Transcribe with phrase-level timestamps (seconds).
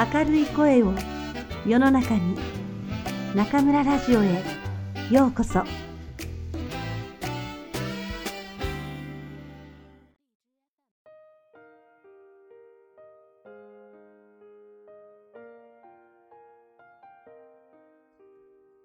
[0.00, 0.94] 明るい声を
[1.66, 2.34] 世の中に
[3.34, 4.42] 中村ラジオへ
[5.10, 5.62] ようこそ。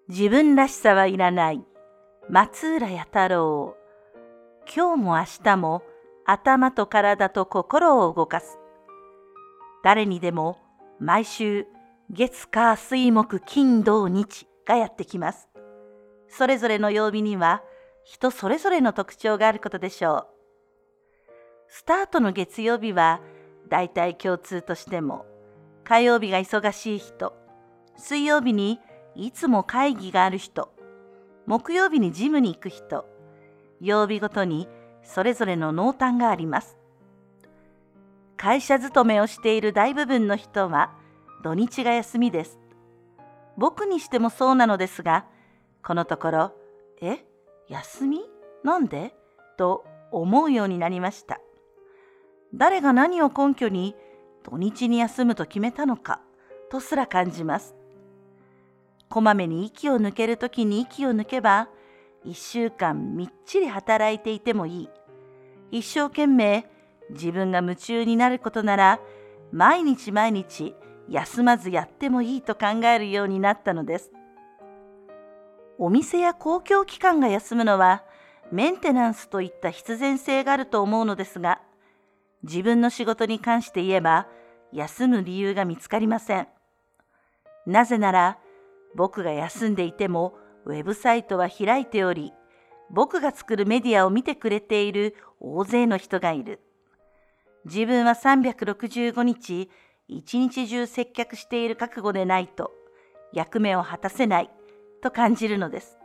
[0.08, 1.64] 自分らしさはいらない
[2.28, 3.74] 松浦弥太郎。
[4.66, 5.82] 今日も明日も
[6.26, 8.58] 頭と体と心を動かす。
[9.82, 10.65] 誰にでも
[10.98, 11.66] 毎週
[12.10, 15.48] 月火水木金土日がやってきます。
[16.28, 17.62] それぞれの曜日には
[18.04, 20.26] 人それぞれの特徴があることでしょう。
[21.68, 23.20] スタートの月曜日は
[23.68, 25.26] だいたい共通としても
[25.84, 27.34] 火曜日が忙しい人
[27.96, 28.80] 水曜日に
[29.14, 30.72] いつも会議がある人
[31.46, 33.04] 木曜日にジムに行く人
[33.80, 34.68] 曜日ごとに
[35.02, 36.78] それぞれの濃淡があります。
[38.36, 40.92] 会社勤めをしている大部分の人は
[41.42, 42.58] 土日が休みです。
[43.56, 45.24] 僕にしてもそうなのですが
[45.82, 46.52] このところ
[47.00, 47.24] 「え
[47.68, 48.20] 休み？
[48.62, 49.14] なんで?」
[49.56, 51.40] と思うようになりました。
[52.54, 53.96] 誰が何を根拠に
[54.42, 56.20] 土日に休むと決めたのか
[56.70, 57.74] とすら感じます。
[59.08, 61.68] こまめに息を抜けるときに息を抜けば
[62.24, 64.90] 1週間みっちり働いていてもいい。
[65.70, 66.68] 一生懸命
[67.10, 69.00] 自分が夢中になることなら
[69.52, 70.74] 毎日毎日
[71.08, 74.10] 休まずやってもいいと考えるようになったのです。
[75.78, 78.02] お店や公共機関が休むのは
[78.50, 81.60] メンテナンスといった必然性があると思うのですが
[82.42, 84.26] 自分の仕事に関して言えば
[84.72, 86.48] 休む理由が見つかりません。
[87.66, 88.38] なぜなら
[88.94, 92.32] 僕が休んでいてもウェブサイトは開いており
[92.90, 96.60] 僕が作るメディアを見てくれている大勢の人がいる。
[97.66, 99.68] 自分は365日
[100.06, 102.70] 一日中接客している覚悟でないと
[103.32, 104.50] 役目を果たせない
[105.02, 105.98] と感じるのです。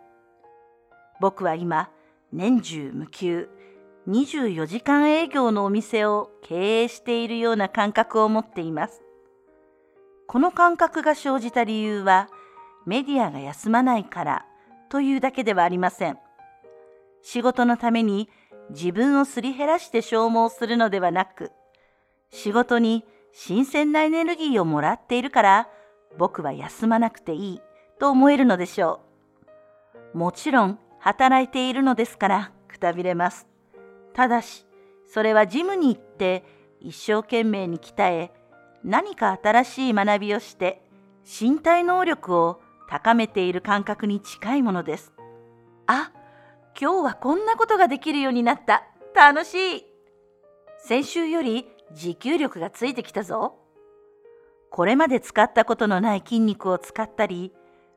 [1.20, 1.92] 僕は今
[2.34, 3.48] 年中無休
[4.08, 9.04] 24時間営業のお店を経営しているような感覚を持っています。
[10.28, 12.30] この感覚が生じた理由は
[12.88, 14.46] メディアが休まないから
[14.90, 16.18] というだけではありません。
[17.22, 18.30] 仕事のために
[18.72, 21.52] 自分をすり減らして消耗するのではなく、
[22.30, 25.70] 仕事に新鮮なエネルギーをもらっているから
[26.18, 27.62] 僕は休まなくていい
[28.00, 29.02] と思えるのでしょ
[30.14, 30.18] う。
[30.18, 33.48] もちろん働いているのですからくたびれます。
[34.14, 34.66] ただし、
[35.08, 36.44] それはジムに行って
[36.80, 38.32] 一生懸命に鍛え、
[38.84, 40.82] 何か新しい学びをして
[41.24, 45.14] 身体能力を高めている感覚に近いものです。
[45.88, 46.12] あ、
[46.80, 48.84] 今日はこんなことができるようになった。
[49.16, 49.86] 楽しい。
[50.80, 53.58] 先週より持久力がついてきたぞ。
[54.70, 57.54] これまで使ったことのない筋肉を使ったり、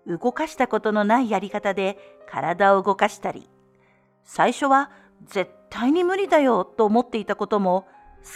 [0.06, 1.98] 動かしたことのないやり方で
[2.28, 3.48] 体を動かしたり、
[4.24, 4.90] 最初は
[5.24, 7.86] 絶対に無理だよと思っていたことも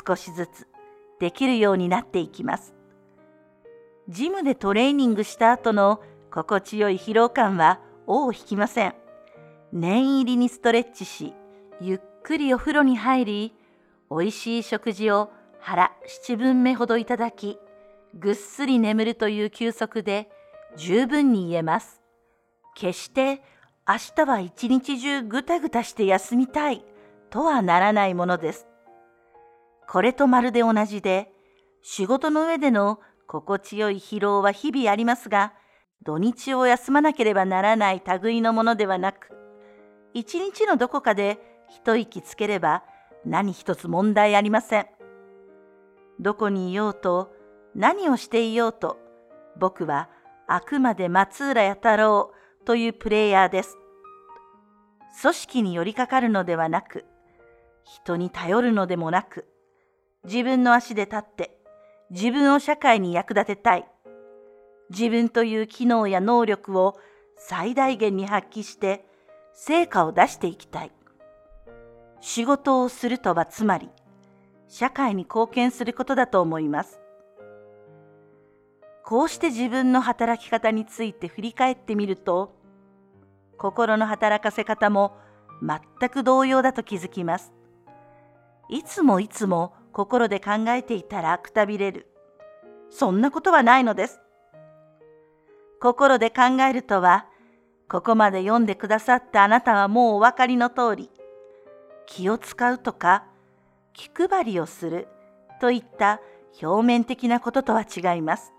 [0.06, 0.68] 少しずつ
[1.18, 2.74] できるようになっていきます。
[4.08, 6.00] ジムでトレーニングした後の
[6.30, 8.94] 心地よい疲労感は尾を引きません。
[9.72, 11.34] 念入りにストレッチし、
[11.80, 13.54] ゆっくりお風呂に入り、
[14.10, 15.30] 美味しい食事を
[15.60, 17.58] 腹七分目ほどいただき、
[18.14, 20.30] ぐっすり眠るという休息で
[20.76, 22.00] 十分に言えます。
[22.74, 23.42] 決して
[23.86, 26.84] 明日は一日中ぐたぐたして休みたい
[27.30, 28.66] とはならないものです。
[29.88, 31.30] これとまるで同じで、
[31.82, 35.52] 仕事の上での心地よい疲労は日々ありますが、
[36.02, 39.28] 土日を休まなければならない類のものではなく、
[40.14, 41.38] 一日のどこかで
[41.68, 42.82] 一息つければ
[43.24, 44.86] 何一つ問題ありません。
[46.20, 47.32] どこにいようと
[47.74, 48.98] 何をしていようと
[49.58, 50.08] 僕は
[50.46, 52.32] あくまで松浦弥太郎
[52.64, 53.76] というプレイヤーです。
[55.20, 57.04] 組織に寄りかかるのではなく
[57.82, 59.48] 人に頼るのでもなく
[60.24, 61.58] 自分の足で立って
[62.10, 63.88] 自分を社会に役立てたい
[64.90, 66.96] 自分という機能や能力を
[67.36, 69.07] 最大限に発揮して
[69.60, 70.92] 成果を出していきたい
[72.20, 73.90] 仕事をするとはつまり
[74.68, 77.00] 社会に貢献することだと思います。
[79.04, 82.54] こうして自分の働き方について振り返ってみると、
[83.56, 85.16] 心の働かせ方も
[85.62, 87.52] 全く同様だと気づきます。
[88.68, 92.06] いつもいつも心で考えていたらくたびれる。
[92.90, 94.20] そんなことはないのです。
[95.80, 97.26] 心で考えるとは、
[97.88, 101.10] ここまで読んでくださったあなたはもうお分かりの通り、
[102.06, 103.24] 気を使うとか
[103.94, 105.08] 気配りをする
[105.58, 106.20] といった
[106.62, 108.52] 表面的なこととは違います。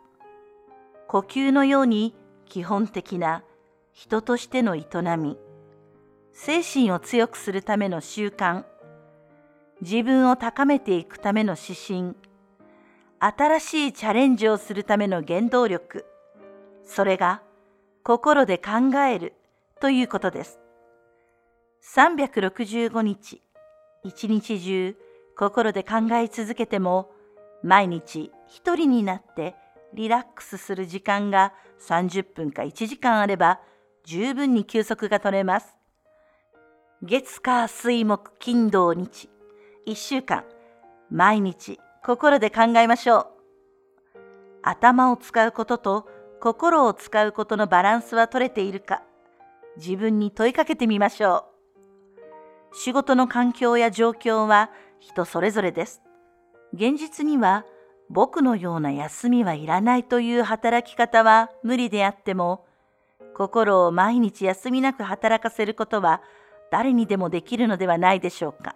[1.07, 2.15] 呼吸のように
[2.47, 3.43] 基本的な
[3.91, 4.85] 人としての営
[5.17, 5.37] み、
[6.33, 8.63] 精神を強くするための習慣、
[9.81, 12.15] 自分を高めていくための指針、
[13.19, 16.05] 新しいチャレンジをするための原動力、
[16.83, 17.43] それが
[18.03, 19.33] 心で考える
[19.79, 20.59] ということです。
[21.95, 23.41] 365日、
[24.03, 24.95] 一日中
[25.35, 27.11] 心で考え続けても、
[27.63, 29.55] 毎日一人になって
[29.93, 31.53] リラックスする時間が
[31.87, 33.59] 30分か1時間あれば
[34.05, 35.75] 十分に休息が取れます。
[37.01, 39.29] 月火水木金土日、
[39.87, 40.43] 1週間、
[41.09, 43.27] 毎日心で考えましょう。
[44.61, 46.07] 頭を使うことと
[46.39, 49.03] 心を使うことのバランスは取れているか、
[49.77, 51.45] 自分に問いかけてみましょ
[52.71, 52.75] う。
[52.75, 54.69] 仕事の環境や状況は
[54.99, 56.01] 人それぞれです。
[56.73, 57.65] 現実には
[58.09, 62.65] 僕のような休みはいらないという働き方は無理であっても、
[63.35, 66.21] 心を毎日休みなく働かせることは
[66.71, 68.75] 誰にでもできるのではないでしょうか。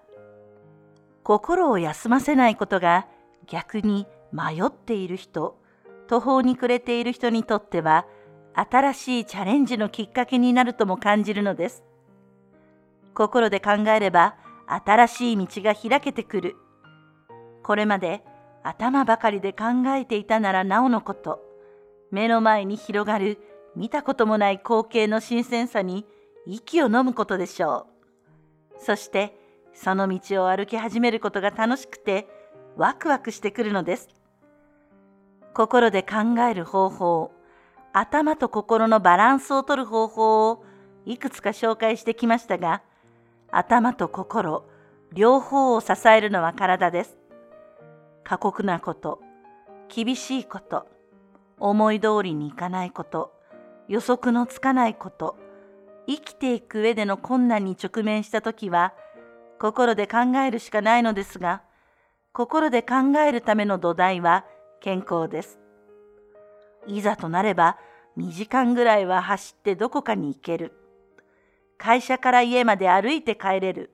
[1.23, 3.07] 心を休ませないことが
[3.47, 5.62] 逆に迷っている人、
[6.07, 8.05] 途方に暮れている人にとっては
[8.53, 11.83] 新しいチャレンジのきっかけになるとも感じるのです。
[13.13, 14.35] 心で考えれば
[14.67, 16.55] 新しい道が開けてくる。
[17.63, 18.23] これまで
[18.63, 21.39] 頭ばかりで考えていたならなおのこと、
[22.11, 23.39] 目の前に広がる
[23.75, 26.05] 見たこともない光景の新鮮さに
[26.45, 27.87] 息を飲むことでしょ
[28.77, 28.79] う。
[28.79, 29.35] そして
[29.73, 32.27] その道を歩き始めることが楽しくて
[32.77, 34.09] ワクワクしてくるのです。
[35.53, 37.31] 心で考える方法、
[37.93, 40.65] 頭と心のバランスをとる方法を
[41.05, 42.81] いくつか紹介してきましたが、
[43.51, 44.65] 頭と心、
[45.11, 47.19] 両方を支えるのは体です。
[48.23, 49.21] 過酷なこと、
[49.93, 50.87] 厳しいこと、
[51.59, 53.31] 思い通りにいかないこと、
[53.87, 55.37] 予測のつかないこと、
[56.07, 58.93] 生きていく上での困難に直面したときは、
[59.59, 61.61] 心で考えるしかないのですが、
[62.31, 64.45] 心で考えるための土台は
[64.83, 65.59] 健康です。
[66.87, 67.77] いざとなれば
[68.17, 70.73] 2時間ぐらいは走ってどこかに行ける。
[71.77, 73.91] 会社から家まで歩いて帰れる。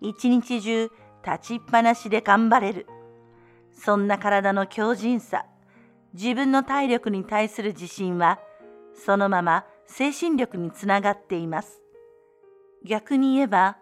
[0.00, 0.92] 一日中
[1.26, 2.86] 立ちっぱなしで頑張れる。
[3.72, 5.44] そんな体の強靭さ、
[6.12, 8.38] 自分の体力に対する自信は、
[8.94, 11.82] そのまま精神力につながっています。
[12.84, 13.78] 逆に言えば、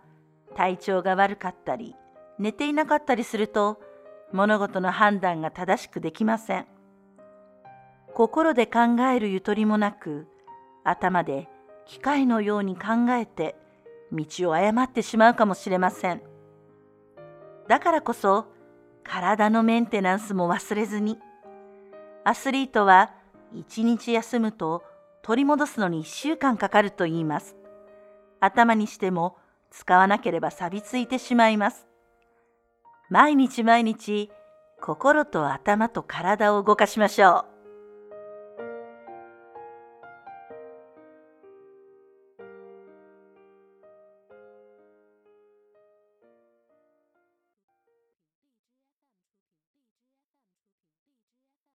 [0.56, 1.94] 体調が悪かったり、
[2.38, 3.78] 寝ていなかったりすると、
[4.32, 6.66] 物事の判断が正しくできません。
[8.14, 8.80] 心で考
[9.14, 10.26] えるゆとりもなく、
[10.84, 11.48] 頭で
[11.86, 13.56] 機械のように考えて、
[14.12, 16.22] 道を誤ってしまうかもしれません。
[17.68, 18.46] だからこそ、
[19.04, 21.18] 体のメンテナンスも忘れずに。
[22.24, 23.12] アスリートは
[23.52, 24.84] 一日休むと
[25.22, 27.56] 取り戻すのに1週間かかると言います。
[28.40, 29.36] 頭にしても
[29.70, 31.91] 使わなければ錆びついてしまいます。
[33.12, 34.30] 毎日毎日
[34.80, 37.51] 心と頭と体を動かしましょう。